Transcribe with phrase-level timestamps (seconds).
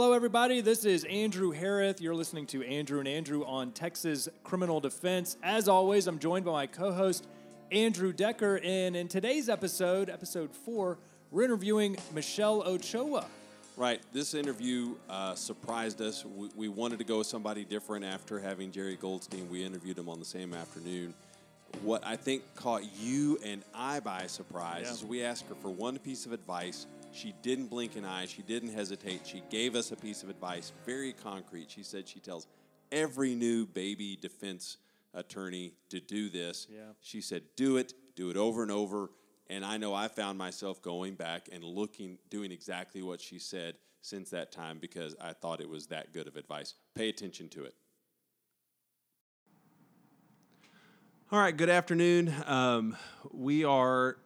[0.00, 0.60] Hello, everybody.
[0.60, 2.00] This is Andrew Harrith.
[2.00, 5.36] You're listening to Andrew and Andrew on Texas Criminal Defense.
[5.42, 7.26] As always, I'm joined by my co host,
[7.72, 8.60] Andrew Decker.
[8.62, 10.98] And in today's episode, episode four,
[11.32, 13.26] we're interviewing Michelle Ochoa.
[13.76, 14.00] Right.
[14.12, 16.24] This interview uh, surprised us.
[16.24, 19.50] We, we wanted to go with somebody different after having Jerry Goldstein.
[19.50, 21.12] We interviewed him on the same afternoon.
[21.82, 24.92] What I think caught you and I by surprise Yeah.
[24.92, 26.86] is we asked her for one piece of advice.
[27.10, 28.26] She didn't blink an eye.
[28.26, 29.26] She didn't hesitate.
[29.26, 31.70] She gave us a piece of advice, very concrete.
[31.70, 32.46] She said she tells
[32.92, 34.78] every new baby defense
[35.14, 36.66] attorney to do this.
[36.70, 36.80] Yeah.
[37.00, 39.10] She said, do it, do it over and over.
[39.48, 43.78] And I know I found myself going back and looking, doing exactly what she said
[44.02, 46.74] since that time because I thought it was that good of advice.
[46.94, 47.74] Pay attention to it.
[51.30, 52.32] All right, good afternoon.
[52.46, 52.96] Um,
[53.32, 54.16] we are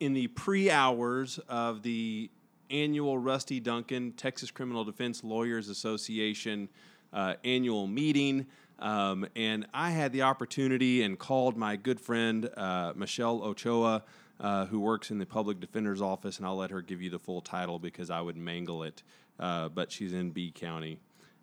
[0.00, 2.30] in the pre hours of the
[2.70, 6.68] annual Rusty Duncan Texas Criminal Defense Lawyers Association
[7.12, 8.46] uh, annual meeting.
[8.78, 14.02] Um, and I had the opportunity and called my good friend uh, Michelle Ochoa,
[14.38, 17.18] uh, who works in the public defender's office, and I'll let her give you the
[17.18, 19.02] full title because I would mangle it.
[19.38, 20.98] Uh, but she's in Bee County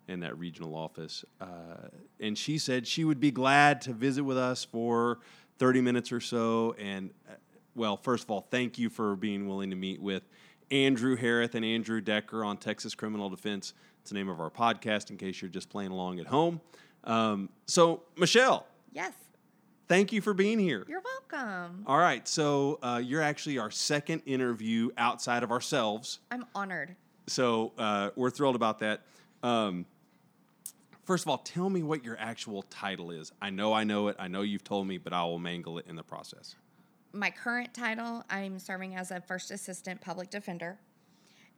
[0.06, 1.24] in that regional office.
[1.40, 1.88] Uh,
[2.20, 5.18] and she said she would be glad to visit with us for
[5.58, 6.74] 30 minutes or so.
[6.78, 7.34] And, uh,
[7.74, 10.22] well, first of all, thank you for being willing to meet with
[10.70, 13.74] Andrew Harrith and Andrew Decker on Texas Criminal Defense.
[14.00, 16.60] It's the name of our podcast in case you're just playing along at home.
[17.04, 19.12] Um, so, Michelle, Yes,
[19.88, 20.84] thank you for being here.
[20.88, 21.84] you're welcome.
[21.86, 26.20] All right, so uh, you're actually our second interview outside of ourselves.
[26.30, 26.94] I'm honored.
[27.26, 29.02] So uh, we're thrilled about that.
[29.42, 29.84] Um,
[31.04, 33.32] first of all, tell me what your actual title is.
[33.42, 34.16] I know I know it.
[34.18, 36.54] I know you've told me, but I will mangle it in the process.
[37.14, 40.80] My current title, I'm serving as a first assistant public defender,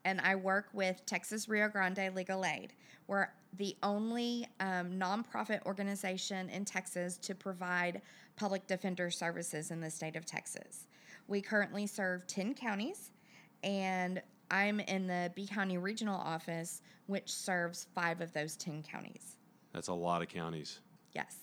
[0.05, 2.75] and I work with Texas Rio Grande Legal Aid.
[3.07, 8.03] We're the only um, nonprofit organization in Texas to provide
[8.37, 10.89] public defender services in the state of Texas.
[11.27, 13.13] We currently serve 10 counties,
[13.63, 19.39] and I'm in the Bee County Regional Office, which serves five of those 10 counties.
[19.73, 20.81] That's a lot of counties.
[21.15, 21.37] Yes.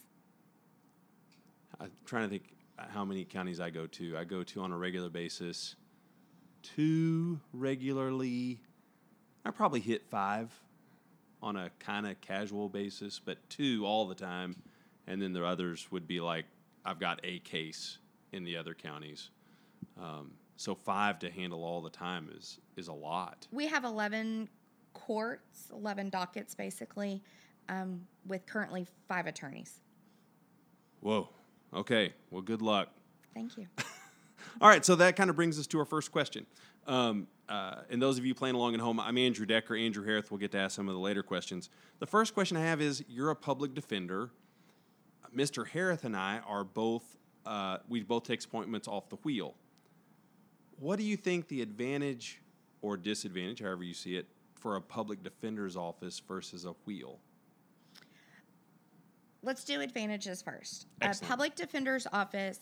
[1.80, 4.18] I'm trying to think how many counties I go to.
[4.18, 5.76] I go to on a regular basis,
[6.62, 8.60] two regularly.
[9.46, 10.52] I probably hit five
[11.42, 14.56] on a kind of casual basis, but two all the time.
[15.08, 16.46] And then the others would be like,
[16.86, 17.98] I've got a case
[18.32, 19.30] in the other counties.
[20.02, 23.48] Um, so five to handle all the time is is a lot.
[23.52, 24.50] We have 11
[24.94, 27.22] courts, 11 dockets basically,
[27.70, 29.82] um, with currently five attorneys.
[31.02, 31.28] Whoa.
[31.74, 32.14] Okay.
[32.30, 32.90] Well, good luck.
[33.34, 33.68] Thank you.
[34.62, 36.46] All right, so that kind of brings us to our first question.
[36.86, 39.76] Um, uh, and those of you playing along at home, I'm Andrew Decker.
[39.76, 41.70] Andrew Harrith will get to ask some of the later questions.
[42.00, 44.30] The first question I have is You're a public defender.
[45.36, 45.68] Mr.
[45.68, 49.56] Harrith and I are both, uh, we both take appointments off the wheel.
[50.78, 52.40] What do you think the advantage
[52.82, 57.20] or disadvantage, however you see it, for a public defender's office versus a wheel?
[59.44, 60.88] Let's do advantages first.
[61.02, 62.60] A public defender's office,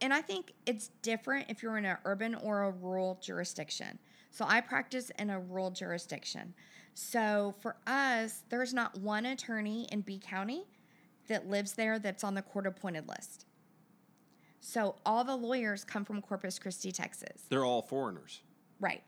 [0.00, 3.98] and I think it's different if you're in an urban or a rural jurisdiction.
[4.30, 6.52] So I practice in a rural jurisdiction.
[6.92, 10.64] So for us, there's not one attorney in Bee County
[11.28, 13.46] that lives there that's on the court appointed list.
[14.60, 17.44] So all the lawyers come from Corpus Christi, Texas.
[17.48, 18.42] They're all foreigners.
[18.78, 19.02] Right.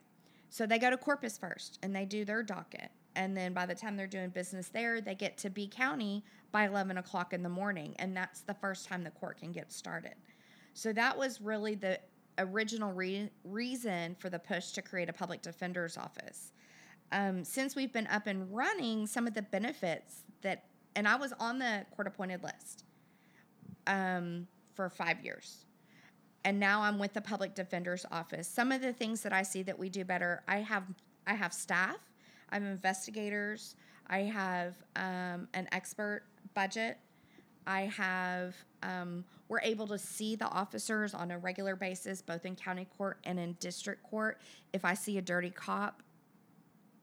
[0.48, 2.90] So they go to Corpus first and they do their docket.
[3.16, 6.66] And then by the time they're doing business there, they get to Bee County by
[6.66, 7.94] 11 o'clock in the morning.
[7.98, 10.14] And that's the first time the court can get started.
[10.74, 12.00] So that was really the
[12.38, 16.52] original re- reason for the push to create a public defender's office.
[17.10, 20.64] Um, since we've been up and running, some of the benefits that,
[20.94, 22.84] and I was on the court appointed list
[23.86, 25.64] um, for five years
[26.44, 28.48] and now I'm with the public defender's office.
[28.48, 30.84] Some of the things that I see that we do better, I have
[31.26, 31.98] I have staff,
[32.48, 33.76] I have investigators,
[34.06, 36.22] I have um, an expert
[36.54, 36.98] budget,
[37.66, 42.56] I have um, we're able to see the officers on a regular basis, both in
[42.56, 44.40] county court and in district court.
[44.72, 46.02] If I see a dirty cop,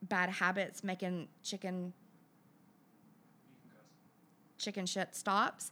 [0.03, 1.93] bad habits, making chicken
[4.57, 5.71] chicken shit stops,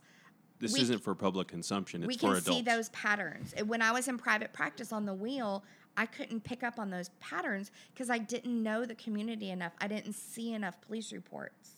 [0.59, 2.45] This We- isn't for public consumption, it's we for can adults.
[2.45, 3.53] see those patterns.
[3.65, 5.65] When I was in private practice on the wheel,
[5.97, 9.73] I couldn't pick up on those patterns because I didn't know the community enough.
[9.81, 11.72] I didn't see enough police reports.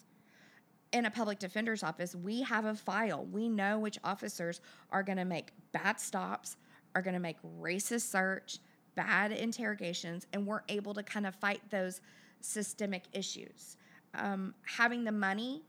[0.96, 3.26] In a public defender's office, we have a file.
[3.26, 4.62] We know which officers
[4.92, 6.56] are going to make bad stops,
[6.96, 8.60] are going to make racist search,
[8.96, 12.00] bad interrogations, and we're able to kind of fight those
[12.40, 13.76] systemic issues.
[14.14, 15.64] Um, having the money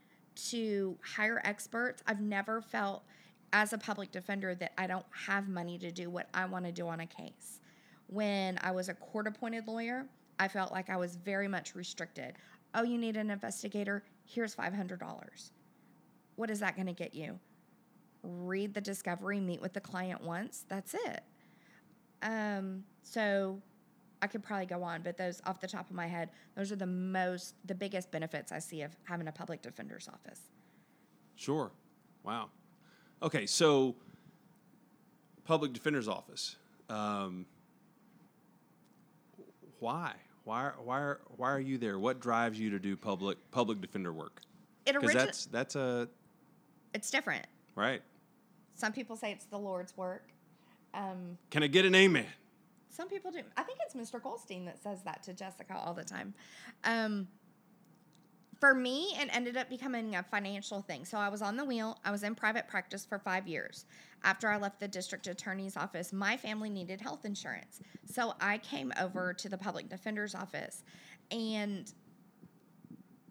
[0.50, 3.02] to hire experts, I've never felt
[3.52, 6.73] as a public defender that I don't have money to do what I want to
[6.73, 7.58] do on a case.
[8.06, 10.06] When I was a court appointed lawyer,
[10.38, 12.34] I felt like I was very much restricted.
[12.76, 14.05] Oh, you need an investigator?
[14.26, 15.50] Here's $500.
[16.34, 17.38] What is that going to get you?
[18.23, 20.64] Read the discovery, meet with the client once.
[20.69, 21.23] That's it.
[22.23, 23.62] Um, so
[24.20, 26.76] I could probably go on, but those off the top of my head, those are
[26.76, 30.40] the most, the biggest benefits I see of having a public defender's office.
[31.37, 31.70] Sure.
[32.25, 32.50] Wow.
[33.23, 33.94] Okay, so
[35.44, 36.56] public defender's office.
[36.90, 37.46] Um,
[39.78, 40.14] why?
[40.47, 40.71] Why?
[40.79, 41.01] Why?
[41.01, 41.99] Are, why are you there?
[41.99, 44.43] What drives you to do public public defender work?
[44.87, 46.09] It Because that's that's a
[46.95, 47.47] it's different.
[47.75, 48.01] right.
[48.77, 50.29] Some people say it's the Lord's work.
[50.95, 52.27] Um, Can I get an amen?
[52.91, 53.41] some people do.
[53.57, 54.23] I think it's Mr.
[54.23, 56.33] Goldstein that says that to Jessica all the time.
[56.85, 57.27] Um,
[58.61, 61.05] for me, it ended up becoming a financial thing.
[61.05, 61.99] So I was on the wheel.
[62.05, 63.85] I was in private practice for five years.
[64.26, 67.81] After I left the district attorney's office, my family needed health insurance.
[68.06, 70.82] So I came over to the public defender's office.
[71.31, 71.90] And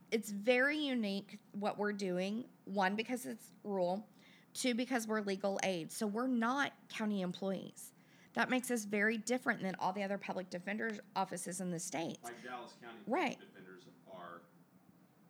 [0.10, 2.46] it's very unique what we're doing.
[2.64, 4.08] One, because it's rural.
[4.54, 5.92] Two, because we're legal aid.
[5.92, 7.92] So we're not county employees.
[8.32, 12.20] That makes us very different than all the other public defender's offices in the state.
[12.24, 13.38] Like Dallas County Right.
[13.38, 13.84] defenders
[14.14, 14.44] are.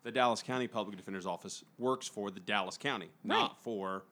[0.04, 3.40] The Dallas County Public Defender's Office works for the Dallas County, Right.
[3.40, 4.04] not for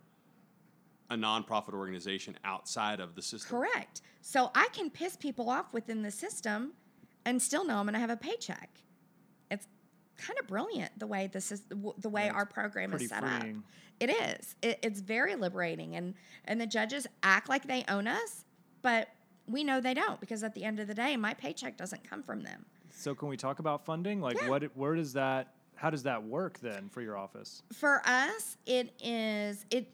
[1.13, 3.57] a nonprofit organization outside of the system.
[3.59, 4.01] Correct.
[4.21, 6.73] So I can piss people off within the system
[7.25, 8.69] and still know I'm going to have a paycheck.
[9.51, 9.67] It's
[10.17, 11.63] kind of brilliant the way this is
[11.97, 13.57] the way Yeah, our program is set freeing.
[13.57, 13.63] up.
[13.99, 14.55] It is.
[14.61, 16.15] It, it's very liberating, and
[16.45, 18.43] and the judges act like they own us,
[18.81, 19.07] but
[19.47, 22.23] we know they don't because at the end of the day, my paycheck doesn't come
[22.23, 22.65] from them.
[22.91, 24.19] So can we talk about funding?
[24.19, 24.49] Like Yeah.
[24.49, 27.61] what where does that how does that work then for your office?
[27.73, 29.89] for us it is it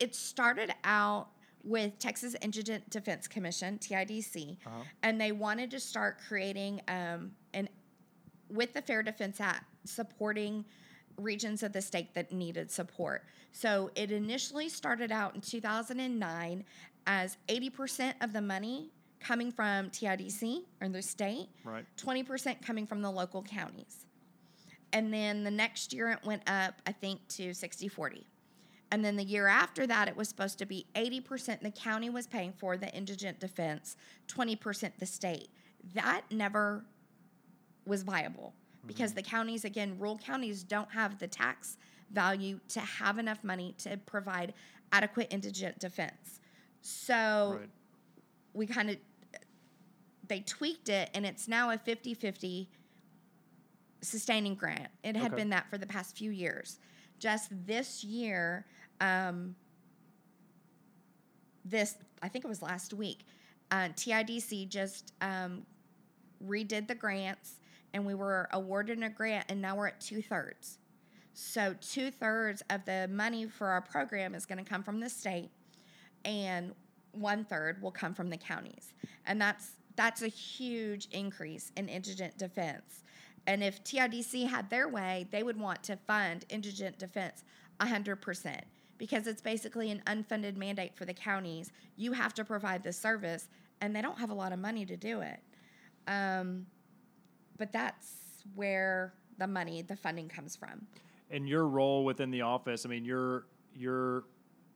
[0.00, 1.28] it started out
[1.64, 4.82] with texas indigent defense commission tidc Uh-huh.
[5.02, 7.68] and they wanted to start creating um, an
[8.48, 10.64] with the fair defense act supporting
[11.16, 16.64] regions of the state that needed support so it initially started out in 2009
[17.08, 21.84] as 80% of the money coming from tidc or the state Right.
[21.96, 24.04] 20% coming from the local counties
[24.92, 28.24] and then the next year it went up, I think, to 60 40.
[28.92, 32.26] And then the year after that, it was supposed to be 80% the county was
[32.26, 33.96] paying for the indigent defense,
[34.28, 35.48] 20% the state.
[35.94, 36.84] That never
[37.84, 38.54] was viable
[38.86, 39.16] because mm-hmm.
[39.16, 41.78] the counties, again, rural counties don't have the tax
[42.12, 44.54] value to have enough money to provide
[44.92, 46.40] adequate indigent defense.
[46.80, 47.70] So Right.
[48.54, 48.96] we kind of
[50.28, 52.66] they tweaked it and it's now a 50-50
[54.00, 55.36] sustaining grant it had Okay.
[55.36, 56.80] been that for the past few years
[57.18, 58.66] just this year
[59.00, 59.54] um,
[61.64, 63.26] this i think it was last week
[63.70, 65.66] uh, tidc just um,
[66.44, 67.56] redid the grants
[67.96, 70.78] and we were awarded a grant and now we're at two-thirds.
[71.32, 75.50] So two-thirds of the money for our program is going to come from the state
[76.24, 76.72] and
[77.12, 78.92] one third will come from the counties.
[79.26, 83.02] And that's that's a huge increase in indigent defense
[83.46, 87.44] and if tidc had their way they would want to fund indigent defense
[87.80, 88.60] 100%
[88.98, 91.70] because it's basically an unfunded mandate for the counties.
[91.96, 93.48] You have to provide the service
[93.80, 95.40] and they don't have a lot of money to do it.
[96.06, 96.66] Um,
[97.58, 98.14] but that's
[98.54, 100.86] where the money the funding comes from.
[101.30, 104.24] And your role within the office, I mean, you're you're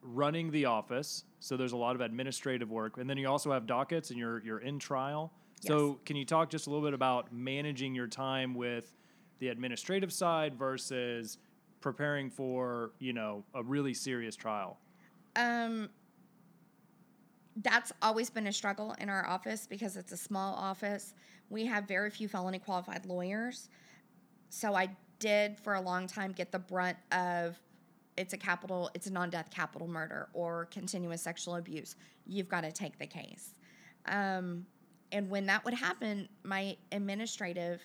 [0.03, 3.67] running the office, so there's a lot of administrative work, and then you also have
[3.67, 5.33] dockets, and you're you're in trial.
[5.61, 8.95] So can you talk just a little bit about managing your time with
[9.39, 11.39] the administrative side versus
[11.81, 14.79] preparing for you know a really serious trial?
[15.37, 15.91] Um,
[17.57, 21.15] that's always been a struggle in our office because it's a small office.
[21.49, 23.69] We have very few felony qualified lawyers.
[24.49, 24.89] So I
[25.19, 27.61] did for a long time get the brunt of
[28.17, 31.97] it's a capital, it's a non death capital murder or continuous sexual abuse.
[32.27, 33.55] You've got to take the case.
[34.07, 34.67] Um,
[35.13, 37.85] and when that would happen, my administrative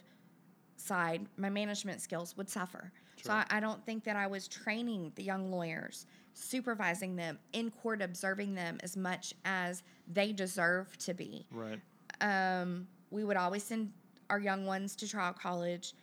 [0.77, 2.91] side, my management skills would suffer.
[3.23, 7.71] So I, I don't think that I was training the young lawyers, supervising them in
[7.71, 11.47] court, observing them as much as they deserve to be.
[11.51, 11.79] Right.
[12.21, 13.91] Um, we would always send
[14.29, 15.93] our young ones to trial college.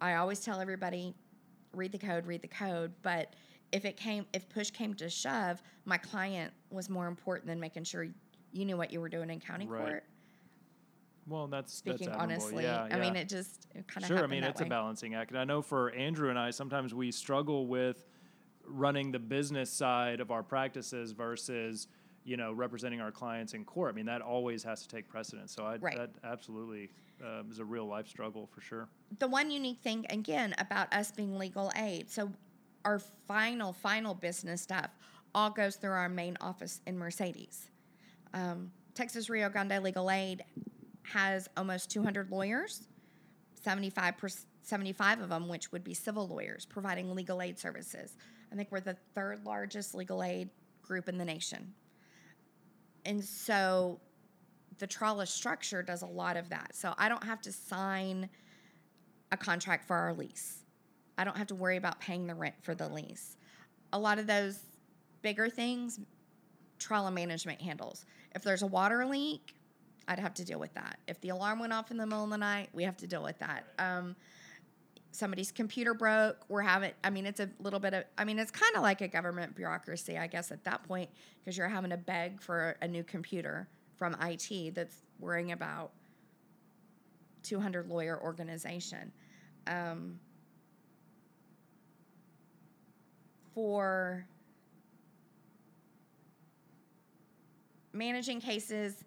[0.00, 1.14] I always tell everybody,
[1.72, 2.92] read the code, read the code.
[3.02, 3.34] But
[3.70, 7.84] if it came, if push came to shove, my client was more important than making
[7.84, 8.06] sure
[8.52, 9.80] you knew what you were doing in county Right.
[9.80, 10.04] court.
[11.26, 14.44] Well, that's Speaking that's honestly, Yeah, I mean, it just kind of Sure, I mean
[14.44, 18.04] it's a balancing act, and I know for Andrew and I, sometimes we struggle with
[18.66, 21.88] running the business side of our practices versus
[22.24, 23.92] you know representing our clients in court.
[23.92, 25.54] I mean that always has to take precedence.
[25.54, 25.96] So I, Right.
[25.96, 26.90] that absolutely
[27.22, 28.88] um, is a real life struggle for sure.
[29.18, 32.30] the one unique thing again about us being legal aid so
[32.84, 34.90] our final final business stuff
[35.34, 37.70] all goes through our main office in mercedes
[38.32, 40.44] um, texas rio grande legal aid
[41.04, 42.86] has almost 200 lawyers
[43.62, 44.28] 75 per,
[44.62, 48.16] 75 of them which would be civil lawyers providing legal aid services
[48.52, 50.50] i think we're the third largest legal aid
[50.82, 51.72] group in the nation
[53.06, 54.00] and so
[54.78, 58.28] the Trala structure does a lot of that so i don't have to sign
[59.34, 60.60] a contract for our lease.
[61.18, 63.36] I don't have to worry about paying the rent for the lease.
[63.92, 64.60] A lot of those
[65.22, 66.00] bigger things,
[66.78, 68.06] Trala management handles.
[68.34, 69.54] If there's a water leak,
[70.08, 70.98] I'd have to deal with that.
[71.08, 73.22] If the alarm went off in the middle of the night, we have to deal
[73.22, 73.64] with that.
[73.78, 74.16] Um,
[75.12, 78.50] somebody's computer broke, we're having, I mean, it's a little bit of, I mean, it's
[78.50, 81.08] kind of like a government bureaucracy, I guess, at that point,
[81.38, 85.92] because you're having to beg for a new computer from IT that's worrying about
[87.44, 89.12] 200 lawyer organization.
[89.66, 90.18] Um,
[93.54, 94.26] for
[97.92, 99.04] managing cases,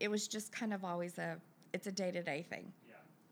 [0.00, 1.36] it was just kind of always a
[1.72, 2.72] it's a day to day thing.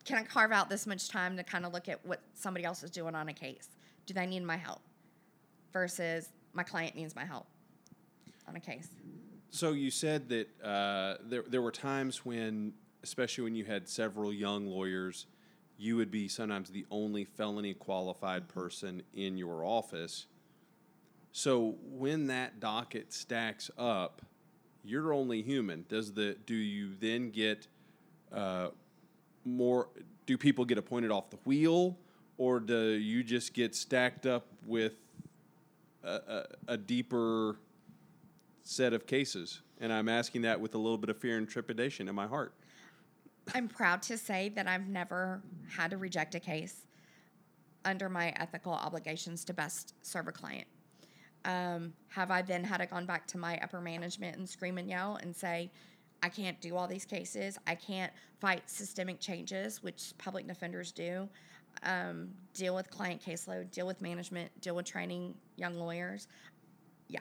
[0.05, 2.83] Can I carve out this much time to kind of look at what somebody else
[2.83, 3.71] is doing on a case?
[4.05, 4.83] Do they need my help?
[5.73, 7.47] Versus my client needs my help
[8.47, 8.89] on a case.
[9.51, 14.33] So you said that uh, there there were times when, especially when you had several
[14.33, 15.27] young lawyers,
[15.79, 20.27] you would be sometimes the only felony qualified person in your office.
[21.33, 24.23] So when that docket stacks up,
[24.85, 25.85] you're only human.
[25.89, 27.67] Does the do you then get
[28.33, 28.69] uh,
[29.45, 29.89] more?
[30.27, 31.97] Do people get appointed off the wheel,
[32.39, 34.95] or do you just get stacked up with
[36.03, 37.57] a, a, a deeper
[38.63, 39.63] set of cases?
[39.81, 42.55] And I'm asking that with a little bit of fear and trepidation in my heart.
[43.55, 46.87] I'm proud to say that I've never had to reject a case
[47.85, 50.67] under my ethical obligations to best serve a client.
[51.45, 54.89] Um, have I then had to gone back to my upper management and scream and
[54.89, 55.71] yell and say,
[56.23, 57.59] I can't do all these cases.
[57.67, 61.29] I can't fight systemic changes, which public defenders do.
[61.83, 66.29] Um, deal with client caseload, deal with management, deal with training young lawyers.
[67.09, 67.21] Yeah,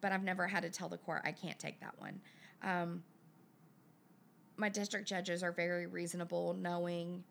[0.00, 2.20] but I've never had to tell the court I can't take that one.
[2.62, 3.02] Um,
[4.56, 7.22] my district judges are very reasonable, knowing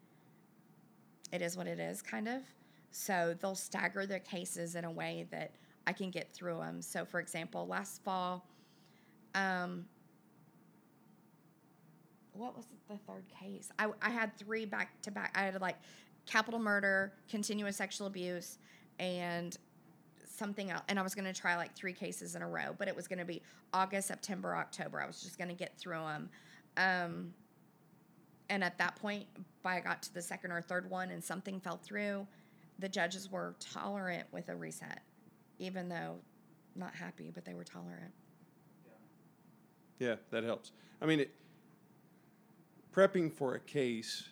[1.31, 2.43] it is what it is, kind of.
[2.91, 5.55] So they'll stagger their cases in a way that
[5.87, 6.81] I can get through them.
[6.81, 8.45] So, for example, last fall,
[9.33, 9.85] um,
[12.33, 13.69] what was the third case?
[13.79, 15.35] I, I had three back to back.
[15.35, 15.77] I had like
[16.25, 18.59] capital murder, continuous sexual abuse,
[18.99, 19.57] and
[20.27, 20.83] something else.
[20.87, 23.07] And I was going to try like three cases in a row, but it was
[23.07, 23.41] going to be
[23.73, 25.01] August, September, October.
[25.01, 26.29] I was just going to get through them.
[26.77, 27.33] Um,
[28.49, 29.25] and at that point,
[29.63, 32.27] by I got to the second or third one and something fell through,
[32.79, 35.01] the judges were tolerant with a reset,
[35.59, 36.17] even though
[36.75, 38.13] not happy, but they were tolerant.
[39.99, 40.71] Yeah, that helps.
[41.01, 41.31] I mean, it,
[42.93, 44.29] prepping for a case,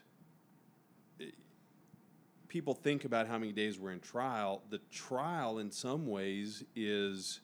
[1.19, 1.35] it-
[2.47, 4.63] people think about how many days we're in trial.
[4.69, 7.41] The trial, in some ways, is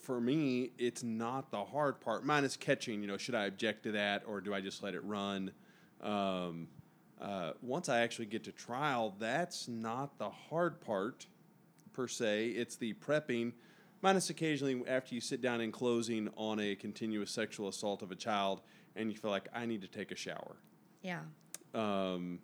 [0.00, 2.24] for me, it's not the hard part.
[2.24, 3.02] Mine is catching.
[3.02, 5.52] You know, should I object to that or do I just let it run?
[6.00, 6.68] Um,
[7.20, 11.26] uh, once I actually get to trial, that's not the hard part
[11.92, 12.48] per se.
[12.48, 13.52] It's the prepping,
[14.02, 18.16] minus occasionally after you sit down in closing on a continuous sexual assault of a
[18.16, 18.60] child
[18.96, 20.56] and you feel like I need to take a shower,
[21.02, 21.20] Yeah.
[21.74, 22.38] um,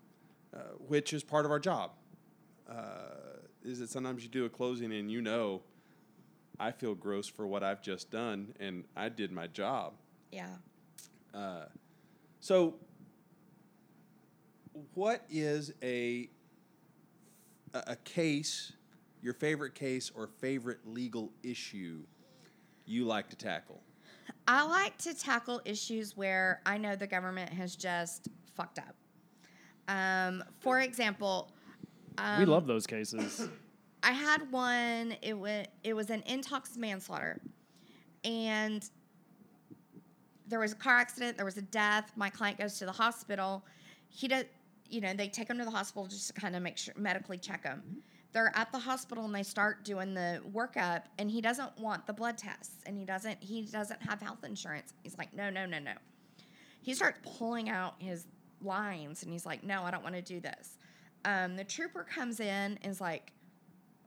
[0.55, 0.59] uh,
[0.89, 1.93] which is part of our job.
[2.69, 5.63] Uh, is that sometimes you do a closing and you know
[6.59, 9.95] I feel gross for what I've just done and I did my job.
[10.33, 10.49] Yeah.
[11.35, 11.65] Uh,
[12.41, 12.77] so,
[14.95, 16.29] what is a
[17.75, 18.73] a a case,
[19.23, 22.01] your favorite case or favorite legal issue
[22.87, 23.81] you like to tackle?
[24.47, 28.97] I like to tackle issues where I know the government has just fucked up.
[29.89, 31.53] Um, for example,
[32.39, 33.49] we love those cases.
[34.03, 35.15] I had one.
[35.23, 37.41] It was it was an intox manslaughter,
[38.25, 38.89] and
[40.47, 41.37] there was a car accident.
[41.37, 42.13] There was a death.
[42.17, 43.65] My client goes to the hospital.
[44.09, 44.45] He does,
[44.91, 47.39] you know, they take him to the hospital just to kind of make sure medically
[47.39, 48.03] check him.
[48.33, 52.13] they're at the hospital and they start doing the workup and he doesn't want the
[52.13, 54.93] blood tests and he doesn't he doesn't have health insurance.
[55.03, 55.93] He's like no no no no.
[56.83, 58.27] He starts pulling out his
[58.63, 60.77] lines and he's like no i don't want to do this.
[61.25, 62.47] Um, the trooper comes in
[62.83, 63.33] and is like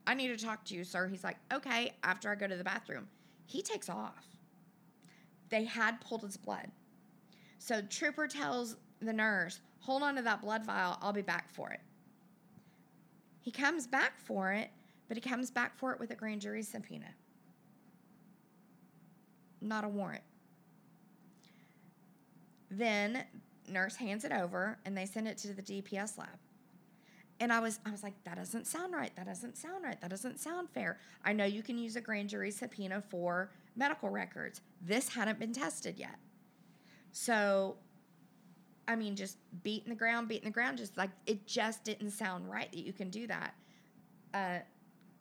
[0.08, 1.08] i need to talk to you sir.
[1.08, 3.08] He's like okay after i go to the bathroom.
[3.46, 4.26] He takes off.
[5.50, 6.72] They had pulled his blood.
[7.60, 11.70] So trooper tells the nurse hold on to that blood vial i'll be back for
[11.72, 11.80] it
[13.44, 14.72] he comes back for it,
[15.10, 17.10] but he comes back for it with a grand jury subpoena,
[19.60, 20.24] not a warrant.
[22.72, 23.26] Then
[23.68, 26.40] nurse hands it over and they send it to the DPS lab.
[27.42, 29.14] And I was I was like, that doesn't sound right.
[29.18, 30.00] That doesn't sound right.
[30.00, 30.98] That doesn't sound fair.
[31.26, 34.62] I know you can use a grand jury subpoena for medical records.
[34.82, 36.16] This hadn't been tested yet.
[37.12, 37.76] So
[38.88, 42.50] I mean, just beating the ground, beating the ground, just like it just didn't sound
[42.50, 43.54] right that you can do that.
[44.34, 44.60] Uh,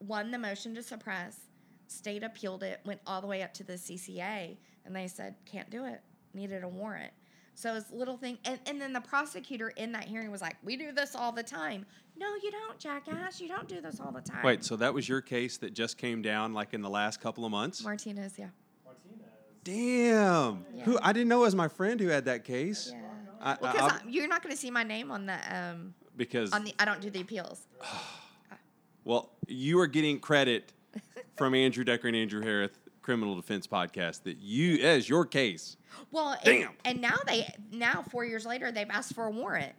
[0.00, 1.38] won the motion to suppress,
[1.86, 5.70] state appealed it, went all the way up to the CCA, and they said, can't
[5.70, 6.00] do it,
[6.34, 7.12] needed a warrant.
[7.54, 10.74] So it's little thing, and, and then the prosecutor in that hearing was like, "We
[10.74, 11.84] do this all the time."
[12.16, 13.42] No, you don't, jackass.
[13.42, 14.42] You don't do this all the time.
[14.42, 17.44] Wait, so that was your case that just came down like in the last couple
[17.44, 17.84] of months?
[17.84, 18.48] Martinez, yeah,
[18.86, 19.28] Martinez.
[19.64, 20.64] Damn.
[20.74, 20.84] Yeah.
[20.84, 22.90] Who I didn't know it was my friend who had that case.
[22.90, 23.00] yeah.
[23.42, 26.52] I, Well, because I- you're not going to see my name on the um because
[26.52, 26.74] on the.
[26.78, 27.66] I don't do the appeals.
[29.04, 30.72] well, you are getting credit
[31.36, 32.70] from Andrew Decker and Andrew Harris
[33.02, 35.76] Criminal Defense Podcast that you as your case.
[36.10, 36.70] Well, and, Damn.
[36.84, 39.72] and now they now four years later they've asked for a warrant,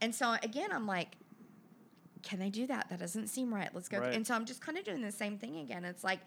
[0.00, 1.16] and so again I'm like,
[2.22, 2.88] can they do that?
[2.88, 3.68] That doesn't seem right.
[3.74, 3.98] Let's go.
[3.98, 4.14] Right.
[4.14, 5.84] And so I'm just kind of doing the same thing again.
[5.84, 6.20] It's like,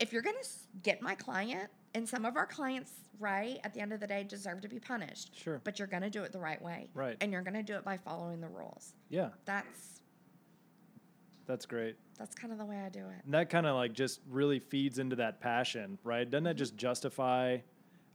[0.00, 0.36] if you're gonna
[0.82, 4.24] get my client, and some of our clients, right, at the end of the day,
[4.24, 5.36] deserve to be punished.
[5.36, 5.60] Sure.
[5.64, 6.88] But you're gonna do it the right way.
[6.94, 7.16] Right.
[7.20, 8.94] And you're gonna do it by following the rules.
[9.10, 10.00] Yeah, That's
[11.46, 11.96] that's great.
[12.18, 13.24] that's kind of the way I do it.
[13.24, 16.28] And that kind of like just really feeds into that passion, right?
[16.28, 17.58] Doesn't that just justify,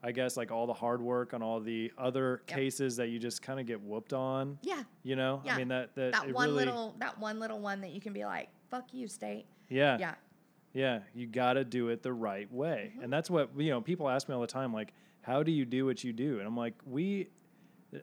[0.03, 2.57] I guess, like all the hard work on all the other Yep.
[2.57, 4.59] cases that you just kind of get whooped on?
[4.61, 4.83] Yeah.
[5.01, 5.55] You know, Yeah.
[5.55, 8.13] I mean that that, That one really, little that one little one that you can
[8.13, 9.45] be like, fuck you, state.
[9.67, 10.15] yeah, Yeah.
[10.73, 12.91] Yeah, you got to do it the right way.
[12.91, 13.03] Mm-hmm.
[13.03, 15.65] And that's what, you know, people ask me all the time like, how do you
[15.65, 16.39] do what you do?
[16.39, 17.29] And I'm like, we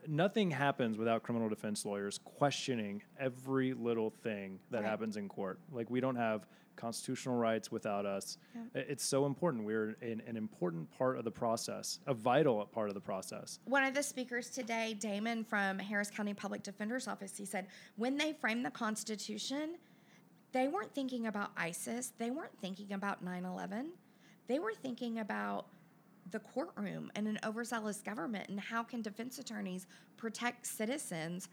[0.07, 4.89] nothing happens without criminal defense lawyers questioning every little thing that Right.
[4.89, 5.59] happens in court.
[5.71, 8.37] Like we don't have constitutional rights without us.
[8.55, 8.83] Yeah.
[8.87, 9.65] It's so important.
[9.65, 13.59] We're an, an important part of the process, a vital part of the process.
[13.65, 18.17] One of the speakers today, Damon from Harris County Public Defender's Office, he said when
[18.17, 19.75] they framed the Constitution,
[20.51, 23.91] they weren't thinking about ISIS, they weren't thinking about 9 11,
[24.47, 25.67] they were thinking about
[26.31, 29.87] the courtroom and an overzealous government and how can defense attorneys
[30.17, 31.49] protect citizens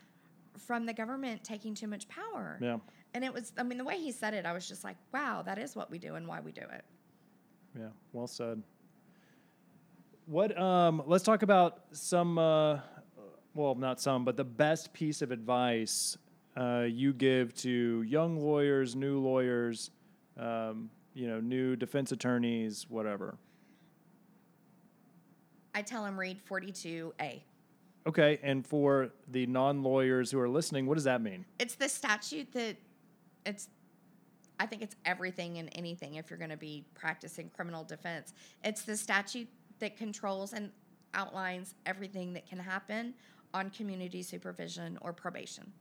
[0.57, 2.59] from the government taking too much power.
[2.61, 2.79] Yeah.
[3.15, 5.43] And it was, I mean, the way he said it, I was just like, wow,
[5.43, 6.85] that is what we do and why we do it.
[7.79, 8.63] Yeah, well said.
[10.27, 12.81] What um let's talk about some uh
[13.55, 16.17] well, not some, but the best piece of advice
[16.59, 19.91] uh, you give to young lawyers, new lawyers,
[20.37, 23.39] um, you know, new defense attorneys, whatever.
[25.75, 27.43] I tell them read 42A.
[28.07, 31.45] Okay, and for the non-lawyers who are listening, what does that mean?
[31.59, 32.77] it's the statute that
[33.47, 33.69] it's
[34.59, 38.83] i think it's everything and anything if you're going to be practicing criminal defense it's
[38.83, 40.71] the statute that controls and
[41.15, 43.15] outlines everything that can happen
[43.55, 45.73] on community supervision or probation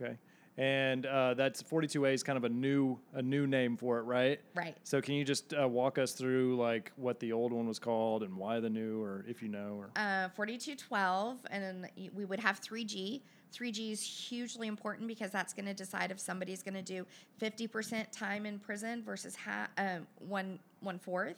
[0.00, 0.16] Okay,
[0.58, 4.40] and uh, that's 42A is kind of a new a new name for it, right?
[4.54, 4.76] right.
[4.84, 8.22] So can you just uh, walk us through like what the old one was called
[8.22, 9.90] and why the new, or if you know, or?
[9.96, 13.20] Uh, 4212 and then we would have 3g
[13.54, 17.06] 3g is hugely important because that's going to decide if somebody's going to do
[17.40, 21.36] 50% time in prison versus ha- um, one one fourth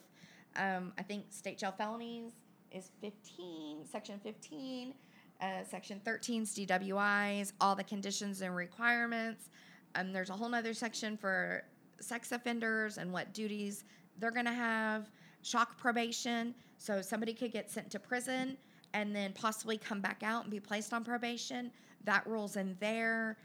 [0.57, 2.33] um, i think state jail felonies
[2.73, 4.95] is 15 section 15
[5.41, 9.51] uh, section 13's dwis all the conditions and requirements.
[9.95, 11.65] Um, there's a whole nother section for
[12.01, 13.85] sex offenders and what duties
[14.19, 15.11] they're going to have
[15.43, 18.57] shock probation so somebody could get sent to prison
[18.95, 21.71] and then possibly come back out and be placed on probation.
[22.05, 23.37] That rules in there.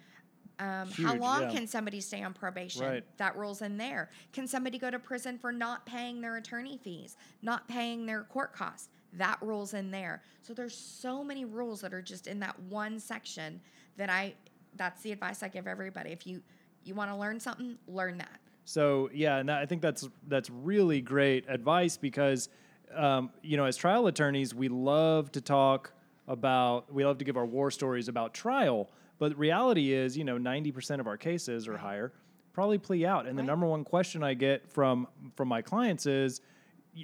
[0.59, 1.51] Um, how long yeah.
[1.51, 2.83] can somebody stay on probation?
[2.83, 3.03] Right.
[3.17, 4.09] that rules in there.
[4.31, 8.53] Can somebody go to prison for not paying their attorney fees not paying their court
[8.53, 10.21] costs that rules in there.
[10.41, 13.61] So there's so many rules that are just in that one section
[13.97, 14.33] that i
[14.75, 16.11] that's the advice i give everybody.
[16.11, 16.41] If you
[16.83, 18.39] you want to learn something learn that.
[18.65, 22.49] So yeah, and that, I think that's that's really great advice because
[22.95, 25.93] um, you know as trial attorneys we love to talk
[26.27, 30.37] about we love to give our war stories about trial, But reality is, you know,
[30.37, 32.13] 90% of our cases or higher
[32.53, 33.25] probably plea out.
[33.27, 36.41] And the number one question I get from from my clients is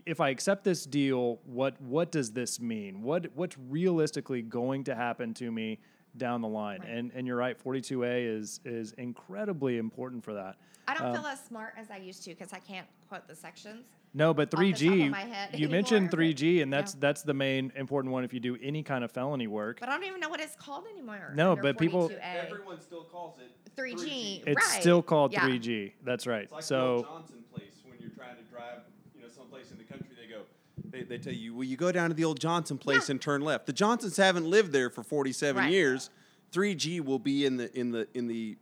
[0.05, 3.01] if I accept this deal, what what does this mean?
[3.01, 5.79] What what's realistically going to happen to me
[6.17, 6.81] down the line?
[6.81, 6.89] Right.
[6.89, 10.57] And and you're right, 42A is is incredibly important for that.
[10.87, 13.35] I don't Um, feel as smart as I used to because I can't quote the
[13.35, 13.85] sections.
[14.15, 16.99] No, but off the top of 3G, you mentioned anymore, but- 3G, and that's yeah.
[16.99, 19.79] that's the main important one if you do any kind of felony work.
[19.79, 21.31] But I don't even know what it's called anymore.
[21.35, 22.45] No, but people- 42A.
[22.47, 24.43] Everyone still calls it 3G.
[24.47, 24.81] It's right.
[24.81, 25.41] still called Yeah.
[25.45, 25.93] 3G.
[26.03, 26.43] That's right.
[26.43, 28.79] It's like the so old Johnson place when you're trying to drive,
[29.71, 30.09] you know, someplace in the country.
[30.19, 30.41] They go,
[30.91, 33.13] they, they tell you, well, you go down to the old Johnson place Yeah.
[33.13, 33.65] and turn left.
[33.65, 35.71] The Johnsons haven't lived there for 47 Right.
[35.71, 36.09] years.
[36.51, 38.57] 3G will be in the in the in the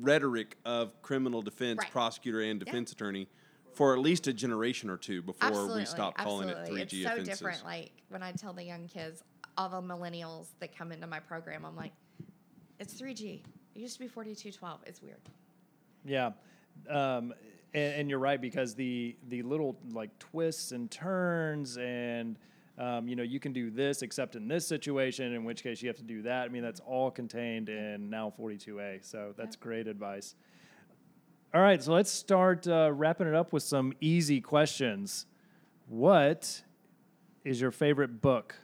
[0.00, 1.90] rhetoric of criminal defense Right.
[1.90, 2.64] prosecutor and Yeah.
[2.64, 3.28] defense attorney
[3.74, 6.82] for at least a generation or two before absolutely, we stop calling absolutely.
[6.82, 7.38] it 3G It's so offenses.
[7.38, 7.64] different.
[7.64, 9.22] Like when I tell the young kids,
[9.56, 11.92] all the millennials that come into my program, I'm like,
[12.78, 13.42] it's 3G.
[13.74, 14.80] It used to be 4212.
[14.86, 15.20] It's weird.
[16.04, 16.32] yeah,
[16.88, 17.32] um,
[17.74, 22.36] and, and you're right because the the little like twists and turns and
[22.78, 25.88] um, you know you can do this except in this situation, in which case you
[25.88, 26.44] have to do that.
[26.44, 29.04] I mean that's all contained in now 42A.
[29.04, 30.34] So that's great advice.
[31.54, 35.26] All right, so let's start uh, wrapping it up with some easy questions.
[35.86, 36.62] What
[37.44, 38.54] is your favorite book?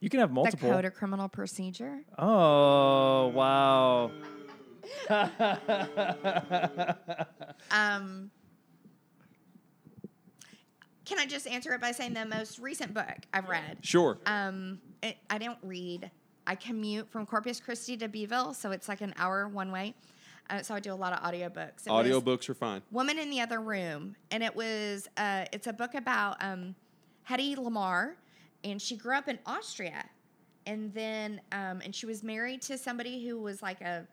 [0.00, 0.68] You can have multiple.
[0.68, 2.00] The Code of Criminal Procedure.
[2.18, 4.10] Oh, wow.
[7.70, 8.30] Um,
[11.04, 13.78] can I just answer it by saying the most recent book I've read?
[13.82, 14.18] Sure.
[14.26, 16.10] Um, it, I don't read.
[16.46, 19.94] I commute from Corpus Christi to Beeville, so it's like an hour one way.
[20.50, 21.86] Uh, so I do a lot of audiobooks.
[21.86, 22.82] It Audiobooks are fine.
[22.90, 26.74] Woman in the Other Room, and it was uh, it's a book about um,
[27.28, 28.14] Hedy Lamarr,
[28.64, 30.04] and she grew up in Austria,
[30.66, 34.06] and then um, and she was married to somebody who was like a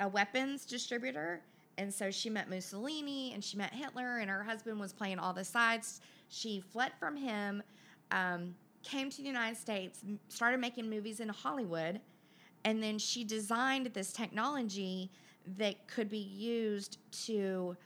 [0.00, 1.42] a weapons distributor.
[1.76, 5.32] And so she met Mussolini and she met Hitler, and her husband was playing all
[5.32, 6.00] the sides.
[6.28, 7.62] She fled from him,
[8.10, 12.00] um, came to the United States, started making movies in Hollywood,
[12.64, 15.10] and then she designed this technology
[15.56, 17.76] that could be used to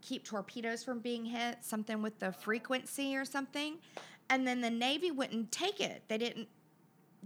[0.00, 3.76] keep torpedoes from being hit, something with the frequency or something.
[4.30, 6.04] And then the Navy wouldn't take it.
[6.08, 6.48] They didn't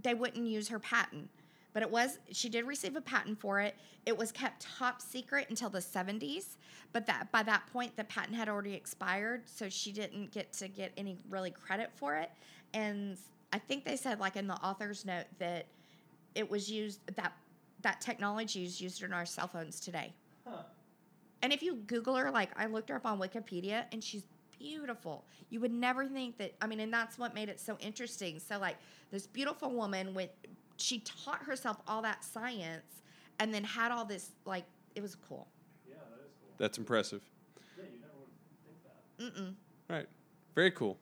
[0.02, 1.28] they wouldn't use her patent.
[1.72, 3.76] But it was she did receive a patent for it.
[4.06, 6.56] It was kept top secret until the 70s,
[6.92, 10.68] but that by that point the patent had already expired, so she didn't get to
[10.68, 12.30] get any really credit for it.
[12.72, 13.18] And
[13.52, 15.66] I think they said like in the author's note that
[16.34, 17.32] it was used that
[17.82, 20.12] that technology is used in our cell phones today.
[21.42, 24.22] And if you Google her, like I looked her up on Wikipedia, and she's
[24.64, 25.24] beautiful.
[25.50, 26.54] You would never think that.
[26.60, 28.38] I mean, and that's what made it so interesting.
[28.38, 28.76] So, like
[29.10, 30.30] this beautiful woman went,
[30.76, 33.02] she taught herself all that science,
[33.38, 35.48] and then had all this like it was cool.
[35.88, 36.48] Yeah, That's cool.
[36.58, 37.22] That's impressive.
[37.76, 39.42] Yeah, you never would think that.
[39.42, 39.54] Mm-mm.
[39.90, 40.06] All right.
[40.54, 40.96] Very cool.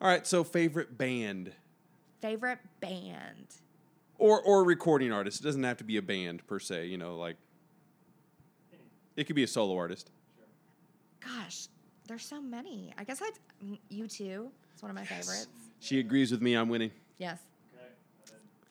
[0.00, 0.26] All right.
[0.26, 1.52] So, favorite band
[2.20, 3.46] Favorite band.
[4.18, 5.40] or or recording artist.
[5.40, 6.86] It doesn't have to be a band per se.
[6.86, 7.36] You know, like
[9.16, 10.10] it could be a solo artist.
[11.20, 11.68] Gosh,
[12.06, 12.92] there's so many.
[12.98, 14.48] I guess I'd U2.
[14.72, 15.46] It's one of my favorites.
[15.80, 16.54] She agrees with me.
[16.54, 16.90] I'm winning.
[17.18, 17.38] Yes.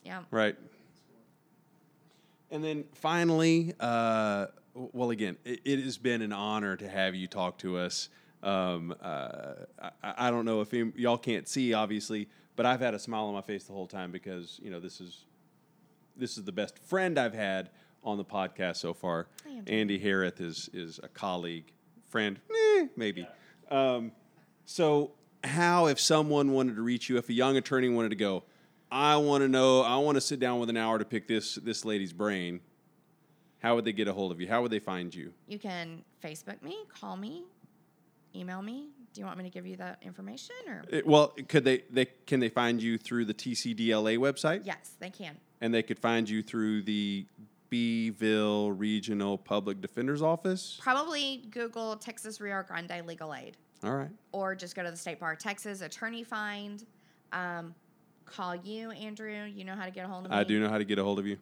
[0.03, 0.23] Yeah.
[0.31, 0.55] Right.
[2.51, 7.27] And then finally, uh, well, again, it, it has been an honor to have you
[7.27, 8.09] talk to us.
[8.43, 12.93] Um, uh, I, I don't know if you- y'all can't see, obviously, but I've had
[12.93, 15.25] a smile on my face the whole time because you know this is
[16.15, 17.69] this is the best friend I've had
[18.03, 19.27] on the podcast so far.
[19.49, 19.71] Andy.
[19.71, 21.71] Andy Harrith is is a colleague,
[22.13, 23.27] friend, eh, maybe.
[23.71, 24.11] Um,
[24.65, 25.11] so,
[25.43, 28.43] how if someone wanted to reach you, if a young attorney wanted to go,
[28.91, 31.55] I want to know, I want to sit down with an hour to pick this
[31.55, 32.61] this lady's brain.
[33.63, 34.47] How would they get a hold of you?
[34.47, 35.33] How would they find you?
[35.47, 37.45] You can Facebook me, call me,
[38.35, 38.89] email me.
[39.13, 40.83] Do you want me to give you that information or?
[40.89, 44.61] It- well, could they, they can they find you through the TCDLA website?
[44.65, 45.35] Yes, they can.
[45.61, 47.25] And they could find you through the
[47.77, 50.77] Beeville Regional Public Defender's Office.
[50.79, 54.11] Probably Google Texas Rio Grande Legal Aid All right.
[54.31, 56.85] or just go to the State Bar of Texas Attorney Find.
[57.31, 57.73] Um,
[58.25, 59.45] call you, Andrew.
[59.45, 60.37] You know how to get a hold of me.
[60.37, 61.37] I do know how to get a hold of you.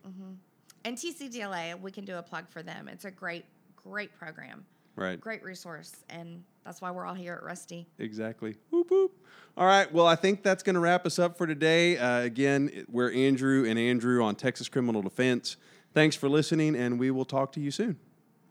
[0.85, 2.87] And TCDLA, we can do a plug for them.
[2.87, 3.43] It's a great,
[3.75, 4.65] great program,
[4.95, 5.19] Right.
[5.19, 7.87] great resource, and that's why we're all here at Rusty.
[7.99, 8.55] Exactly.
[8.69, 9.11] Whoop, whoop.
[9.57, 9.91] All right.
[9.91, 11.97] Well, I think that's going to wrap us up for today.
[11.97, 15.57] Uh, again, we're Andrew and Andrew on Texas Criminal Defense.
[15.93, 17.99] Thanks for listening, and we will talk to you soon.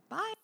[0.09, 0.35] Bye.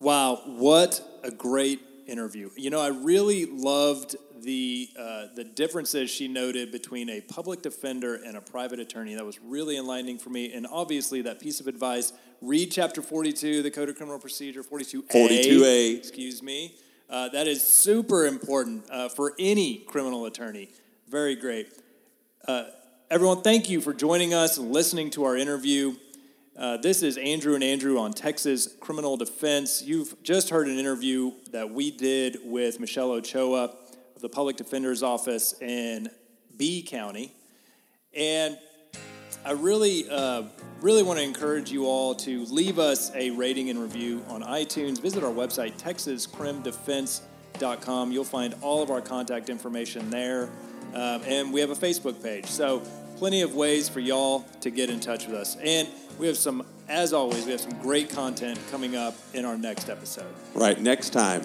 [0.00, 2.50] Wow, what a great interview.
[2.56, 8.14] You know, I really loved the uh, the differences she noted between a public defender
[8.14, 9.14] and a private attorney.
[9.14, 10.52] That was really enlightening for me.
[10.52, 15.04] And obviously, that piece of advice: read chapter forty-two, the Code of Criminal Procedure, forty-two
[15.10, 15.12] A.
[15.12, 15.98] 42A.
[15.98, 16.74] Excuse me.
[17.08, 20.68] Uh, that is super important uh, for any criminal attorney.
[21.08, 21.72] Very great.
[23.08, 25.94] Everyone, thank you for joining us and listening to our interview.
[26.58, 29.80] Uh, this is Andrew and Andrew on Texas Criminal Defense.
[29.80, 33.76] You've just heard an interview that we did with Michelle Ochoa
[34.16, 36.10] of the Public Defender's Office in
[36.56, 37.32] Bee County.
[38.12, 38.58] And
[39.44, 40.42] I really, uh,
[40.80, 45.00] really want to encourage you all to leave us a rating and review on iTunes.
[45.00, 48.10] Visit our website, texascrimdefense.com.
[48.10, 50.50] You'll find all of our contact information there.
[50.96, 52.46] Um, and we have a Facebook page.
[52.46, 52.82] So,
[53.18, 55.56] plenty of ways for y'all to get in touch with us.
[55.62, 55.86] And
[56.18, 59.90] we have some, as always, we have some great content coming up in our next
[59.90, 60.32] episode.
[60.54, 61.42] Right, next time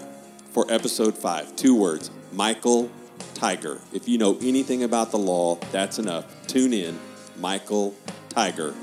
[0.52, 2.90] for episode five, two words Michael
[3.34, 3.82] Tigar.
[3.94, 6.48] If you know anything about the law, that's enough.
[6.48, 6.98] Tune in,
[7.38, 7.94] Michael
[8.30, 8.74] Tigar.